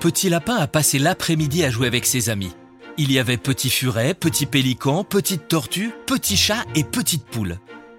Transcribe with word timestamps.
Petit 0.00 0.30
Lapin 0.30 0.56
a 0.56 0.66
passé 0.66 0.98
l'après-midi 0.98 1.62
à 1.62 1.68
jouer 1.68 1.86
avec 1.86 2.06
ses 2.06 2.30
amis. 2.30 2.52
Il 2.96 3.12
y 3.12 3.18
avait 3.18 3.36
Petit 3.36 3.68
Furet, 3.68 4.14
Petit 4.14 4.46
Pélican, 4.46 5.04
Petite 5.04 5.46
Tortue, 5.46 5.92
Petit 6.06 6.38
Chat 6.38 6.64
et 6.74 6.84
Petite 6.84 7.26
Poule. 7.26 7.58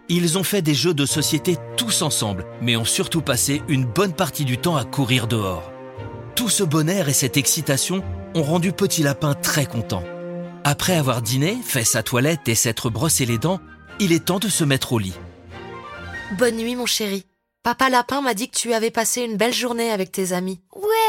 Ils 0.09 0.39
ont 0.39 0.43
fait 0.43 0.63
des 0.63 0.73
jeux 0.73 0.95
de 0.95 1.05
société 1.05 1.57
tous 1.77 2.01
ensemble, 2.01 2.47
mais 2.59 2.75
ont 2.75 2.85
surtout 2.85 3.21
passé 3.21 3.61
une 3.67 3.85
bonne 3.85 4.13
partie 4.13 4.45
du 4.45 4.57
temps 4.57 4.77
à 4.77 4.83
courir 4.83 5.27
dehors. 5.27 5.71
Tout 6.35 6.49
ce 6.49 6.63
bon 6.63 6.89
air 6.89 7.07
et 7.07 7.13
cette 7.13 7.37
excitation 7.37 8.03
ont 8.33 8.41
rendu 8.41 8.71
Petit 8.71 9.03
Lapin 9.03 9.35
très 9.35 9.67
content. 9.67 10.03
Après 10.63 10.95
avoir 10.95 11.21
dîné, 11.21 11.55
fait 11.63 11.85
sa 11.85 12.01
toilette 12.01 12.49
et 12.49 12.55
s'être 12.55 12.89
brossé 12.89 13.27
les 13.27 13.37
dents, 13.37 13.59
il 13.99 14.11
est 14.11 14.25
temps 14.25 14.39
de 14.39 14.49
se 14.49 14.63
mettre 14.63 14.93
au 14.93 14.97
lit. 14.97 15.13
Bonne 16.39 16.57
nuit, 16.57 16.75
mon 16.75 16.87
chéri. 16.87 17.25
Papa 17.61 17.91
Lapin 17.91 18.21
m'a 18.21 18.33
dit 18.33 18.49
que 18.49 18.57
tu 18.57 18.73
avais 18.73 18.89
passé 18.89 19.21
une 19.21 19.37
belle 19.37 19.53
journée 19.53 19.91
avec 19.91 20.11
tes 20.11 20.33
amis. 20.33 20.61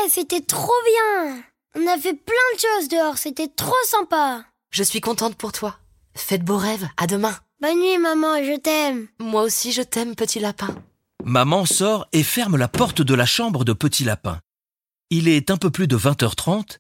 Ouais, 0.03 0.09
c'était 0.09 0.41
trop 0.41 0.73
bien. 0.85 1.43
On 1.77 1.87
a 1.87 1.99
fait 1.99 2.15
plein 2.15 2.35
de 2.55 2.61
choses 2.61 2.89
dehors, 2.89 3.19
c'était 3.19 3.49
trop 3.49 3.73
sympa. 3.85 4.45
Je 4.71 4.83
suis 4.83 5.01
contente 5.01 5.37
pour 5.37 5.53
toi. 5.53 5.79
Fais 6.15 6.39
de 6.39 6.45
beaux 6.45 6.57
rêves. 6.57 6.89
À 6.97 7.07
demain. 7.07 7.37
Bonne 7.61 7.79
nuit, 7.79 7.99
maman, 7.99 8.43
je 8.43 8.59
t'aime. 8.59 9.09
Moi 9.21 9.43
aussi, 9.43 9.71
je 9.71 9.83
t'aime, 9.83 10.17
petit 10.17 10.41
lapin. 10.41 10.75
Maman 11.25 11.67
sort 11.67 12.09
et 12.13 12.23
ferme 12.23 12.57
la 12.57 12.69
porte 12.69 13.03
de 13.03 13.15
la 13.15 13.27
chambre 13.27 13.65
de 13.65 13.73
Petit 13.73 14.03
Lapin. 14.03 14.41
Il 15.11 15.29
est 15.29 15.51
un 15.51 15.57
peu 15.57 15.71
plus 15.71 15.87
de 15.87 15.97
20h30 15.97 16.79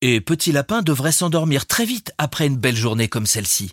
et 0.00 0.20
Petit 0.20 0.52
Lapin 0.52 0.82
devrait 0.82 1.12
s'endormir 1.12 1.66
très 1.66 1.84
vite 1.84 2.12
après 2.18 2.46
une 2.46 2.56
belle 2.56 2.76
journée 2.76 3.08
comme 3.08 3.26
celle-ci. 3.26 3.72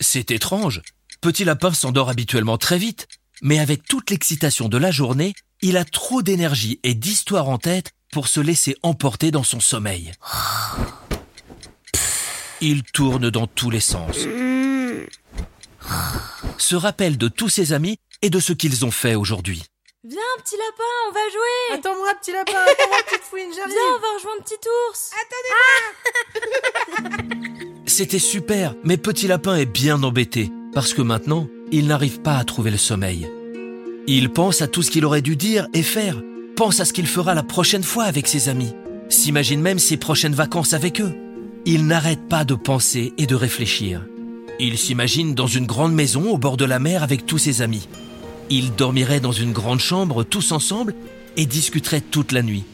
C'est 0.00 0.32
étrange. 0.32 0.82
Petit 1.20 1.44
Lapin 1.44 1.72
s'endort 1.72 2.08
habituellement 2.08 2.58
très 2.58 2.78
vite, 2.78 3.06
mais 3.42 3.60
avec 3.60 3.84
toute 3.86 4.10
l'excitation 4.10 4.68
de 4.68 4.78
la 4.78 4.90
journée, 4.90 5.34
il 5.62 5.76
a 5.76 5.84
trop 5.84 6.22
d'énergie 6.22 6.80
et 6.82 6.94
d'histoire 6.94 7.48
en 7.48 7.58
tête 7.58 7.92
pour 8.12 8.28
se 8.28 8.40
laisser 8.40 8.76
emporter 8.82 9.30
dans 9.30 9.44
son 9.44 9.60
sommeil. 9.60 10.12
Il 12.60 12.82
tourne 12.82 13.30
dans 13.30 13.46
tous 13.46 13.70
les 13.70 13.80
sens. 13.80 14.16
Se 16.58 16.76
rappelle 16.76 17.16
de 17.18 17.28
tous 17.28 17.48
ses 17.48 17.72
amis 17.72 17.98
et 18.22 18.30
de 18.30 18.40
ce 18.40 18.52
qu'ils 18.52 18.84
ont 18.84 18.90
fait 18.90 19.14
aujourd'hui. 19.14 19.62
Viens, 20.02 20.18
petit 20.42 20.56
lapin, 20.56 20.82
on 21.08 21.12
va 21.12 21.20
jouer 21.30 21.78
Attends-moi, 21.78 22.14
petit 22.20 22.32
lapin, 22.32 22.52
attends-moi, 22.52 22.98
petite 23.06 23.22
fouine, 23.22 23.50
j'arrive. 23.54 23.74
Viens, 23.74 23.96
on 23.96 24.00
va 24.00 24.14
rejoindre 24.16 24.44
petit 24.44 24.68
ours 24.88 25.10
C'était 27.86 28.18
super, 28.18 28.74
mais 28.82 28.96
Petit 28.96 29.26
Lapin 29.26 29.56
est 29.56 29.66
bien 29.66 30.02
embêté, 30.02 30.50
parce 30.72 30.94
que 30.94 31.02
maintenant, 31.02 31.48
il 31.70 31.86
n'arrive 31.86 32.22
pas 32.22 32.38
à 32.38 32.44
trouver 32.44 32.70
le 32.70 32.78
sommeil. 32.78 33.30
Il 34.12 34.28
pense 34.28 34.60
à 34.60 34.66
tout 34.66 34.82
ce 34.82 34.90
qu'il 34.90 35.04
aurait 35.04 35.22
dû 35.22 35.36
dire 35.36 35.68
et 35.72 35.84
faire, 35.84 36.20
pense 36.56 36.80
à 36.80 36.84
ce 36.84 36.92
qu'il 36.92 37.06
fera 37.06 37.32
la 37.32 37.44
prochaine 37.44 37.84
fois 37.84 38.02
avec 38.02 38.26
ses 38.26 38.48
amis, 38.48 38.74
s'imagine 39.08 39.60
même 39.60 39.78
ses 39.78 39.96
prochaines 39.96 40.34
vacances 40.34 40.72
avec 40.72 41.00
eux. 41.00 41.14
Il 41.64 41.86
n'arrête 41.86 42.28
pas 42.28 42.44
de 42.44 42.56
penser 42.56 43.12
et 43.18 43.26
de 43.26 43.36
réfléchir. 43.36 44.04
Il 44.58 44.78
s'imagine 44.78 45.36
dans 45.36 45.46
une 45.46 45.64
grande 45.64 45.94
maison 45.94 46.28
au 46.28 46.38
bord 46.38 46.56
de 46.56 46.64
la 46.64 46.80
mer 46.80 47.04
avec 47.04 47.24
tous 47.24 47.38
ses 47.38 47.62
amis. 47.62 47.86
Ils 48.50 48.74
dormiraient 48.74 49.20
dans 49.20 49.30
une 49.30 49.52
grande 49.52 49.78
chambre 49.78 50.24
tous 50.24 50.50
ensemble 50.50 50.96
et 51.36 51.46
discuteraient 51.46 52.00
toute 52.00 52.32
la 52.32 52.42
nuit. 52.42 52.64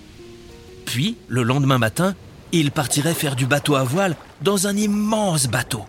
Puis, 0.87 1.19
le 1.29 1.43
lendemain 1.43 1.77
matin, 1.77 2.15
il 2.53 2.71
partirait 2.71 3.13
faire 3.13 3.37
du 3.37 3.45
bateau 3.45 3.75
à 3.75 3.85
voile 3.85 4.17
dans 4.41 4.69
un 4.69 4.75
immense 4.75 5.49
bateau. 5.49 5.85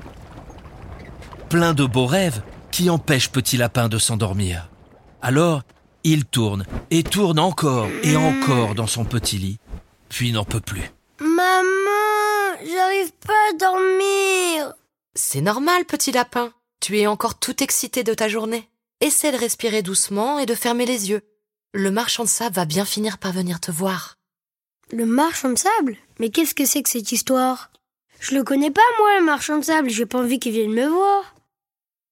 Plein 1.47 1.73
de 1.73 1.85
beaux 1.85 2.05
rêves 2.05 2.41
qui 2.69 2.89
empêchent 2.89 3.29
Petit 3.29 3.55
Lapin 3.55 3.87
de 3.87 3.97
s'endormir. 3.97 4.67
Alors, 5.21 5.63
il 6.03 6.25
tourne 6.25 6.65
et 6.91 7.03
tourne 7.03 7.39
encore 7.39 7.87
et 8.03 8.15
encore 8.15 8.75
dans 8.75 8.87
son 8.87 9.03
petit 9.05 9.37
lit, 9.37 9.59
puis 10.09 10.31
n'en 10.31 10.45
peut 10.45 10.61
plus. 10.61 10.91
Maman, 11.19 12.57
j'arrive 12.59 13.11
pas 13.25 13.33
à 13.33 13.57
dormir. 13.57 14.73
C'est 15.15 15.41
normal, 15.41 15.85
petit 15.85 16.11
lapin. 16.11 16.53
Tu 16.79 16.99
es 16.99 17.07
encore 17.07 17.39
tout 17.39 17.63
excité 17.63 18.03
de 18.03 18.13
ta 18.13 18.27
journée. 18.27 18.69
Essaie 19.01 19.31
de 19.31 19.37
respirer 19.37 19.81
doucement 19.81 20.39
et 20.39 20.45
de 20.45 20.55
fermer 20.55 20.85
les 20.85 21.09
yeux. 21.09 21.21
Le 21.73 21.91
marchand 21.91 22.23
de 22.23 22.29
sable 22.29 22.55
va 22.55 22.65
bien 22.65 22.85
finir 22.85 23.17
par 23.17 23.31
venir 23.31 23.59
te 23.59 23.71
voir. 23.71 24.15
Le 24.91 25.05
marchand 25.05 25.49
de 25.49 25.57
sable? 25.57 25.97
Mais 26.19 26.29
qu'est-ce 26.29 26.55
que 26.55 26.65
c'est 26.65 26.81
que 26.83 26.89
cette 26.89 27.11
histoire? 27.11 27.71
Je 28.19 28.35
le 28.35 28.43
connais 28.43 28.71
pas, 28.71 28.81
moi, 28.99 29.19
le 29.19 29.25
marchand 29.25 29.57
de 29.57 29.65
sable. 29.65 29.89
J'ai 29.89 30.05
pas 30.05 30.19
envie 30.19 30.39
qu'il 30.39 30.53
vienne 30.53 30.71
me 30.71 30.87
voir. 30.87 31.35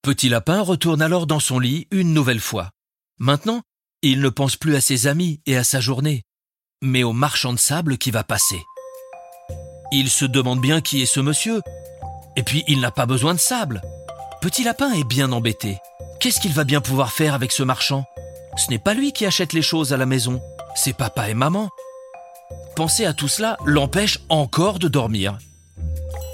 Petit 0.02 0.28
Lapin 0.28 0.60
retourne 0.60 1.02
alors 1.02 1.26
dans 1.26 1.40
son 1.40 1.58
lit 1.58 1.88
une 1.90 2.12
nouvelle 2.12 2.40
fois. 2.40 2.70
Maintenant, 3.18 3.62
il 4.02 4.20
ne 4.20 4.28
pense 4.28 4.56
plus 4.56 4.76
à 4.76 4.80
ses 4.80 5.06
amis 5.06 5.40
et 5.46 5.56
à 5.56 5.64
sa 5.64 5.80
journée, 5.80 6.22
mais 6.82 7.02
au 7.02 7.14
marchand 7.14 7.54
de 7.54 7.58
sable 7.58 7.96
qui 7.96 8.10
va 8.10 8.24
passer. 8.24 8.62
Il 9.90 10.10
se 10.10 10.26
demande 10.26 10.60
bien 10.60 10.82
qui 10.82 11.00
est 11.00 11.06
ce 11.06 11.20
monsieur. 11.20 11.62
Et 12.36 12.42
puis, 12.42 12.62
il 12.68 12.80
n'a 12.80 12.90
pas 12.90 13.06
besoin 13.06 13.32
de 13.32 13.40
sable. 13.40 13.80
Petit 14.42 14.64
Lapin 14.64 14.92
est 14.92 15.04
bien 15.04 15.32
embêté. 15.32 15.78
Qu'est-ce 16.20 16.40
qu'il 16.40 16.52
va 16.52 16.64
bien 16.64 16.82
pouvoir 16.82 17.12
faire 17.12 17.32
avec 17.32 17.52
ce 17.52 17.62
marchand? 17.62 18.04
Ce 18.58 18.70
n'est 18.70 18.78
pas 18.78 18.92
lui 18.92 19.12
qui 19.12 19.24
achète 19.24 19.54
les 19.54 19.62
choses 19.62 19.94
à 19.94 19.96
la 19.96 20.06
maison, 20.06 20.42
c'est 20.74 20.96
papa 20.96 21.30
et 21.30 21.34
maman. 21.34 21.70
Penser 22.74 23.06
à 23.06 23.14
tout 23.14 23.28
cela 23.28 23.56
l'empêche 23.64 24.20
encore 24.28 24.78
de 24.78 24.88
dormir. 24.88 25.38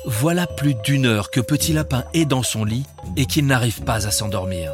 Voilà 0.07 0.49
plus 0.49 0.75
d'une 0.75 1.07
heure 1.07 1.31
que 1.31 1.41
Petit 1.41 1.73
Lapin 1.73 2.05
est 2.13 2.25
dans 2.25 2.43
son 2.43 2.65
lit 2.65 2.85
et 3.17 3.27
qu'il 3.27 3.47
n'arrive 3.47 3.83
pas 3.83 4.07
à 4.07 4.11
s'endormir. 4.11 4.73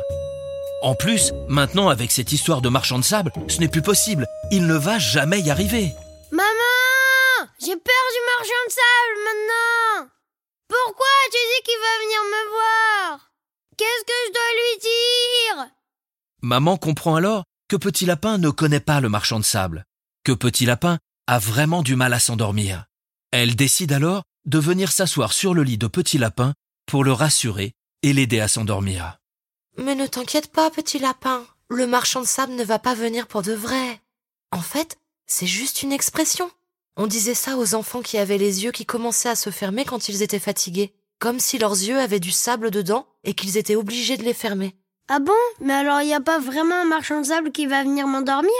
En 0.82 0.94
plus, 0.94 1.32
maintenant 1.48 1.88
avec 1.88 2.12
cette 2.12 2.30
histoire 2.30 2.62
de 2.62 2.68
marchand 2.68 2.98
de 2.98 3.04
sable, 3.04 3.32
ce 3.48 3.58
n'est 3.58 3.68
plus 3.68 3.82
possible. 3.82 4.26
Il 4.52 4.66
ne 4.66 4.74
va 4.74 4.98
jamais 4.98 5.40
y 5.40 5.50
arriver. 5.50 5.92
Maman 6.30 7.48
J'ai 7.58 7.74
peur 7.74 8.04
du 8.14 8.22
marchand 8.38 8.64
de 8.66 8.72
sable 8.72 9.18
maintenant. 9.24 10.10
Pourquoi 10.68 11.06
tu 11.32 11.38
dis 11.38 11.64
qu'il 11.64 11.80
va 11.80 12.04
venir 12.04 12.20
me 12.24 12.50
voir? 12.50 13.30
Qu'est-ce 13.76 14.04
que 14.04 14.12
je 14.26 14.32
dois 14.32 14.52
lui 14.54 15.66
dire? 15.66 15.70
Maman 16.42 16.76
comprend 16.76 17.16
alors 17.16 17.44
que 17.68 17.76
Petit 17.76 18.06
Lapin 18.06 18.38
ne 18.38 18.50
connaît 18.50 18.80
pas 18.80 19.00
le 19.00 19.08
marchand 19.08 19.40
de 19.40 19.44
sable, 19.44 19.84
que 20.24 20.32
Petit 20.32 20.64
Lapin 20.64 20.98
a 21.26 21.40
vraiment 21.40 21.82
du 21.82 21.96
mal 21.96 22.14
à 22.14 22.20
s'endormir. 22.20 22.84
Elle 23.32 23.56
décide 23.56 23.92
alors 23.92 24.22
de 24.46 24.58
venir 24.58 24.92
s'asseoir 24.92 25.32
sur 25.32 25.54
le 25.54 25.64
lit 25.64 25.76
de 25.76 25.88
Petit 25.88 26.18
Lapin 26.18 26.54
pour 26.86 27.02
le 27.02 27.12
rassurer 27.12 27.72
et 28.02 28.12
l'aider 28.12 28.40
à 28.40 28.48
s'endormir. 28.48 29.17
Mais 29.78 29.94
ne 29.94 30.06
t'inquiète 30.08 30.48
pas, 30.48 30.70
petit 30.70 30.98
lapin. 30.98 31.46
Le 31.70 31.86
marchand 31.86 32.20
de 32.20 32.26
sable 32.26 32.54
ne 32.54 32.64
va 32.64 32.80
pas 32.80 32.94
venir 32.94 33.28
pour 33.28 33.42
de 33.42 33.52
vrai. 33.52 34.00
En 34.50 34.60
fait, 34.60 34.98
c'est 35.26 35.46
juste 35.46 35.82
une 35.82 35.92
expression. 35.92 36.50
On 36.96 37.06
disait 37.06 37.34
ça 37.34 37.56
aux 37.56 37.76
enfants 37.76 38.02
qui 38.02 38.18
avaient 38.18 38.38
les 38.38 38.64
yeux 38.64 38.72
qui 38.72 38.84
commençaient 38.84 39.28
à 39.28 39.36
se 39.36 39.50
fermer 39.50 39.84
quand 39.84 40.08
ils 40.08 40.22
étaient 40.22 40.40
fatigués, 40.40 40.94
comme 41.20 41.38
si 41.38 41.58
leurs 41.58 41.74
yeux 41.74 41.96
avaient 41.96 42.18
du 42.18 42.32
sable 42.32 42.72
dedans 42.72 43.06
et 43.22 43.34
qu'ils 43.34 43.56
étaient 43.56 43.76
obligés 43.76 44.16
de 44.16 44.24
les 44.24 44.34
fermer. 44.34 44.74
Ah 45.06 45.20
bon? 45.20 45.32
Mais 45.60 45.74
alors 45.74 46.02
il 46.02 46.06
n'y 46.06 46.14
a 46.14 46.20
pas 46.20 46.40
vraiment 46.40 46.74
un 46.74 46.84
marchand 46.84 47.20
de 47.20 47.26
sable 47.26 47.52
qui 47.52 47.66
va 47.66 47.84
venir 47.84 48.08
m'endormir? 48.08 48.50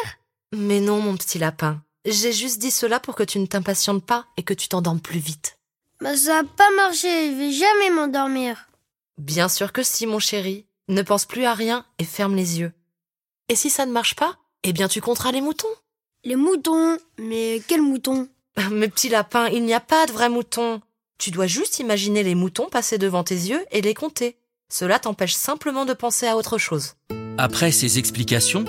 Mais 0.55 0.79
non, 0.79 1.01
mon 1.01 1.17
petit 1.17 1.41
lapin. 1.41 1.83
J'ai 2.05 2.33
juste 2.33 2.61
dit 2.61 2.71
cela 2.71 3.01
pour 3.01 3.17
que 3.17 3.25
tu 3.25 3.41
ne 3.41 3.47
t'impatientes 3.47 4.07
pas 4.07 4.27
et 4.37 4.45
que 4.45 4.55
tu 4.55 4.69
t'endormes 4.69 5.01
plus 5.01 5.19
vite. 5.19 5.59
Bah 6.01 6.17
ça 6.17 6.39
a 6.39 6.45
pas 6.45 6.71
marché, 6.77 7.33
je 7.33 7.37
vais 7.37 7.53
jamais 7.53 7.91
m'endormir. 7.91 8.69
Bien 9.19 9.49
sûr 9.49 9.73
que 9.73 9.83
si, 9.83 10.07
mon 10.07 10.21
chéri. 10.21 10.68
Ne 10.89 11.03
pense 11.03 11.27
plus 11.27 11.45
à 11.45 11.53
rien 11.53 11.85
et 11.99 12.05
ferme 12.05 12.35
les 12.35 12.61
yeux. 12.61 12.73
Et 13.51 13.57
si 13.57 13.69
ça 13.69 13.85
ne 13.85 13.93
marche 13.93 14.15
pas, 14.15 14.37
eh 14.65 14.73
bien 14.73 14.89
tu 14.89 15.03
compteras 15.03 15.33
les 15.33 15.43
moutons. 15.43 15.69
Les 16.25 16.37
moutons 16.37 16.97
Mais 17.19 17.63
quels 17.69 17.83
moutons? 17.83 18.29
Mes 18.71 18.89
petits 18.89 19.11
lapins, 19.11 19.49
il 19.49 19.65
n'y 19.65 19.75
a 19.75 19.81
pas 19.81 20.07
de 20.07 20.13
vrais 20.13 20.31
moutons. 20.31 20.81
Tu 21.19 21.31
dois 21.31 21.47
juste 21.47 21.79
imaginer 21.79 22.23
les 22.23 22.35
moutons 22.35 22.69
passer 22.71 22.97
devant 22.97 23.23
tes 23.23 23.35
yeux 23.35 23.65
et 23.71 23.83
les 23.83 23.93
compter. 23.93 24.37
Cela 24.71 24.99
t'empêche 24.99 25.35
simplement 25.35 25.85
de 25.85 25.93
penser 25.93 26.27
à 26.27 26.37
autre 26.37 26.57
chose. 26.59 26.95
Après 27.37 27.71
ces 27.71 27.99
explications, 27.99 28.65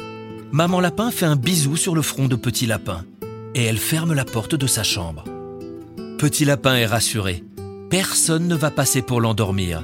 Maman 0.52 0.82
Lapin 0.82 1.12
fait 1.12 1.26
un 1.26 1.36
bisou 1.36 1.78
sur 1.78 1.96
le 1.96 2.02
front 2.02 2.28
de 2.28 2.36
Petit 2.36 2.66
Lapin 2.66 3.06
et 3.56 3.64
elle 3.64 3.78
ferme 3.78 4.14
la 4.14 4.26
porte 4.26 4.56
de 4.56 4.68
sa 4.68 4.84
chambre. 4.84 5.24
Petit 6.18 6.44
Lapin 6.44 6.76
est 6.76 6.86
rassuré. 6.86 7.44
Personne 7.90 8.48
ne 8.48 8.56
va 8.56 8.72
passer 8.72 9.02
pour 9.02 9.22
l'endormir 9.22 9.84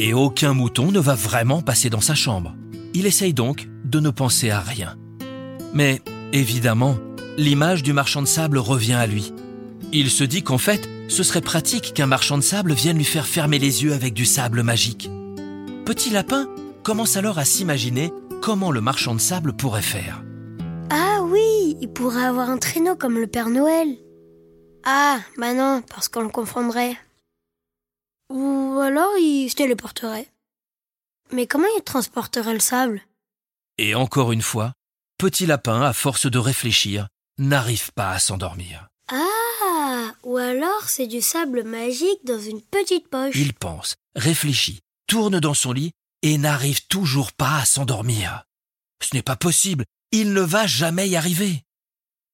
et 0.00 0.14
aucun 0.14 0.54
mouton 0.54 0.90
ne 0.90 0.98
va 0.98 1.14
vraiment 1.14 1.60
passer 1.60 1.90
dans 1.90 2.00
sa 2.00 2.14
chambre. 2.14 2.54
Il 2.94 3.04
essaye 3.04 3.34
donc 3.34 3.68
de 3.84 4.00
ne 4.00 4.08
penser 4.08 4.48
à 4.48 4.60
rien. 4.60 4.96
Mais 5.74 6.00
évidemment, 6.32 6.96
l'image 7.36 7.82
du 7.82 7.92
marchand 7.92 8.22
de 8.22 8.26
sable 8.26 8.56
revient 8.56 8.94
à 8.94 9.06
lui. 9.06 9.34
Il 9.92 10.10
se 10.10 10.24
dit 10.24 10.42
qu'en 10.42 10.56
fait, 10.56 10.88
ce 11.08 11.22
serait 11.22 11.42
pratique 11.42 11.92
qu'un 11.92 12.06
marchand 12.06 12.38
de 12.38 12.42
sable 12.42 12.72
vienne 12.72 12.96
lui 12.96 13.04
faire 13.04 13.26
fermer 13.26 13.58
les 13.58 13.84
yeux 13.84 13.92
avec 13.92 14.14
du 14.14 14.24
sable 14.24 14.62
magique. 14.62 15.10
Petit 15.84 16.08
Lapin 16.08 16.48
commence 16.82 17.18
alors 17.18 17.38
à 17.38 17.44
s'imaginer 17.44 18.10
comment 18.40 18.70
le 18.70 18.80
marchand 18.80 19.14
de 19.14 19.20
sable 19.20 19.52
pourrait 19.52 19.82
faire. 19.82 20.24
Ah 20.88 21.20
oui, 21.24 21.76
il 21.82 21.88
pourrait 21.92 22.24
avoir 22.24 22.48
un 22.48 22.58
traîneau 22.58 22.96
comme 22.96 23.18
le 23.18 23.26
Père 23.26 23.50
Noël. 23.50 23.98
Ah, 24.86 25.18
bah 25.36 25.52
non, 25.52 25.82
parce 25.90 26.08
qu'on 26.08 26.22
le 26.22 26.30
confondrait. 26.30 26.96
Ou 28.30 28.78
alors 28.80 29.16
il 29.18 29.50
se 29.50 29.56
téléporterait. 29.56 30.28
Mais 31.32 31.46
comment 31.46 31.68
il 31.76 31.82
transporterait 31.82 32.54
le 32.54 32.60
sable? 32.60 33.02
Et 33.78 33.94
encore 33.94 34.32
une 34.32 34.42
fois, 34.42 34.72
Petit 35.18 35.46
Lapin, 35.46 35.82
à 35.82 35.92
force 35.92 36.26
de 36.30 36.38
réfléchir, 36.38 37.08
n'arrive 37.38 37.92
pas 37.92 38.10
à 38.10 38.18
s'endormir. 38.18 38.88
Ah, 39.08 40.12
ou 40.22 40.36
alors 40.36 40.88
c'est 40.88 41.06
du 41.06 41.20
sable 41.20 41.64
magique 41.64 42.24
dans 42.24 42.40
une 42.40 42.62
petite 42.62 43.08
poche. 43.08 43.34
Il 43.36 43.52
pense, 43.52 43.96
réfléchit, 44.14 44.80
tourne 45.06 45.40
dans 45.40 45.54
son 45.54 45.72
lit 45.72 45.92
et 46.22 46.38
n'arrive 46.38 46.86
toujours 46.86 47.32
pas 47.32 47.58
à 47.58 47.64
s'endormir. 47.64 48.44
Ce 49.02 49.14
n'est 49.14 49.22
pas 49.22 49.36
possible, 49.36 49.84
il 50.12 50.32
ne 50.32 50.40
va 50.40 50.66
jamais 50.66 51.08
y 51.08 51.16
arriver. 51.16 51.64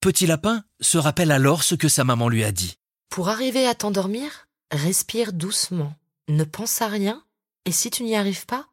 Petit 0.00 0.26
Lapin 0.26 0.62
se 0.80 0.98
rappelle 0.98 1.32
alors 1.32 1.62
ce 1.62 1.74
que 1.74 1.88
sa 1.88 2.04
maman 2.04 2.28
lui 2.28 2.44
a 2.44 2.52
dit. 2.52 2.74
Pour 3.08 3.28
arriver 3.28 3.66
à 3.66 3.74
t'endormir, 3.74 4.45
respire 4.70 5.32
doucement, 5.32 5.94
ne 6.28 6.44
pense 6.44 6.82
à 6.82 6.88
rien, 6.88 7.24
et 7.64 7.72
si 7.72 7.90
tu 7.90 8.02
n'y 8.02 8.16
arrives 8.16 8.46
pas, 8.46 8.68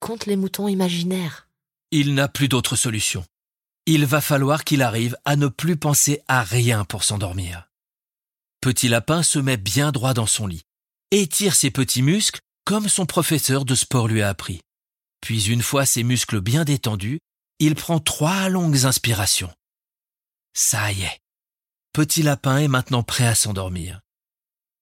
compte 0.00 0.26
les 0.26 0.36
moutons 0.36 0.68
imaginaires. 0.68 1.48
Il 1.90 2.14
n'a 2.14 2.28
plus 2.28 2.48
d'autre 2.48 2.76
solution. 2.76 3.24
Il 3.86 4.04
va 4.04 4.20
falloir 4.20 4.64
qu'il 4.64 4.82
arrive 4.82 5.16
à 5.24 5.36
ne 5.36 5.46
plus 5.46 5.76
penser 5.76 6.20
à 6.26 6.42
rien 6.42 6.84
pour 6.84 7.04
s'endormir. 7.04 7.68
Petit 8.60 8.88
Lapin 8.88 9.22
se 9.22 9.38
met 9.38 9.56
bien 9.56 9.92
droit 9.92 10.12
dans 10.12 10.26
son 10.26 10.46
lit, 10.46 10.64
étire 11.12 11.54
ses 11.54 11.70
petits 11.70 12.02
muscles 12.02 12.40
comme 12.64 12.88
son 12.88 13.06
professeur 13.06 13.64
de 13.64 13.76
sport 13.76 14.08
lui 14.08 14.22
a 14.22 14.28
appris. 14.28 14.60
Puis 15.20 15.46
une 15.46 15.62
fois 15.62 15.86
ses 15.86 16.02
muscles 16.02 16.40
bien 16.40 16.64
détendus, 16.64 17.20
il 17.60 17.74
prend 17.74 18.00
trois 18.00 18.48
longues 18.48 18.84
inspirations. 18.84 19.52
Ça 20.52 20.90
y 20.92 21.02
est. 21.02 21.20
Petit 21.92 22.22
Lapin 22.22 22.58
est 22.58 22.68
maintenant 22.68 23.02
prêt 23.02 23.26
à 23.26 23.34
s'endormir. 23.34 24.00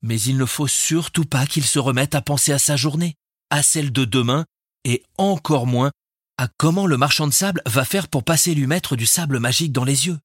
Mais 0.05 0.21
il 0.21 0.37
ne 0.37 0.45
faut 0.45 0.67
surtout 0.67 1.25
pas 1.25 1.47
qu'il 1.47 1.65
se 1.65 1.79
remette 1.79 2.15
à 2.15 2.21
penser 2.21 2.53
à 2.53 2.59
sa 2.59 2.77
journée, 2.77 3.15
à 3.49 3.62
celle 3.62 3.91
de 3.91 4.05
demain, 4.05 4.45
et 4.85 5.03
encore 5.17 5.67
moins 5.67 5.93
à 6.37 6.47
comment 6.59 6.87
le 6.87 6.99
marchand 6.99 7.27
de 7.27 7.33
sable 7.33 7.62
va 7.65 7.87
faire 7.87 8.09
pour 8.09 8.23
passer 8.23 8.55
lui 8.55 8.67
mettre 8.67 8.97
du 8.97 9.06
sable 9.06 9.39
magique 9.39 9.73
dans 9.73 9.85
les 9.85 10.06
yeux. 10.06 10.19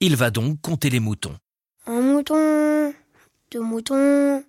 Il 0.00 0.16
va 0.16 0.32
donc 0.32 0.60
compter 0.60 0.90
les 0.90 0.98
moutons. 0.98 1.36
Un 1.86 2.00
mouton, 2.00 2.92
deux 3.52 3.60
moutons, 3.60 4.44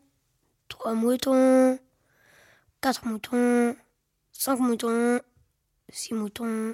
trois 0.70 0.96
moutons, 0.96 1.78
quatre 2.82 3.06
moutons, 3.06 3.76
cinq 4.32 4.60
moutons, 4.60 5.20
six 5.92 6.16
moutons, 6.16 6.74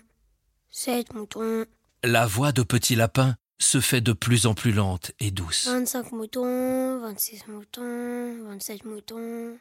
sept 0.71 1.13
moutons, 1.13 1.65
La 2.03 2.25
voix 2.25 2.53
de 2.53 2.63
Petit 2.63 2.95
Lapin 2.95 3.35
se 3.59 3.81
fait 3.81 4.01
de 4.01 4.13
plus 4.13 4.45
en 4.45 4.53
plus 4.53 4.71
lente 4.71 5.11
et 5.19 5.31
douce. 5.31 5.67
25 5.67 6.11
moutons, 6.13 6.99
26 7.01 7.47
moutons, 7.47 8.43
27 8.45 8.85
moutons, 8.85 9.57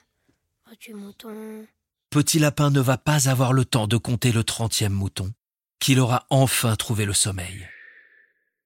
28 0.67 0.95
moutons. 0.95 1.67
Petit 2.11 2.39
Lapin 2.39 2.71
ne 2.71 2.81
va 2.81 2.97
pas 2.97 3.29
avoir 3.29 3.53
le 3.53 3.65
temps 3.65 3.87
de 3.87 3.97
compter 3.97 4.33
le 4.33 4.45
trentième 4.45 4.93
mouton, 4.93 5.33
qu'il 5.81 6.01
aura 6.01 6.27
enfin 6.31 6.77
trouvé 6.77 7.05
le 7.05 7.13
sommeil. 7.13 7.69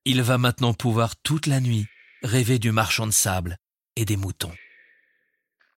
Il 0.05 0.23
va 0.23 0.38
maintenant 0.38 0.75
pouvoir 0.75 1.17
toute 1.17 1.46
la 1.46 1.61
nuit 1.61 1.87
rêver 2.23 2.58
du 2.58 2.70
marchand 2.70 3.06
de 3.06 3.12
sable 3.12 3.56
et 3.96 4.05
des 4.05 4.17
moutons. 4.17 4.52